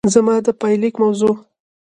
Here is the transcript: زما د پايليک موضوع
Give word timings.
زما 0.13 0.35
د 0.45 0.47
پايليک 0.61 0.95
موضوع 1.03 1.35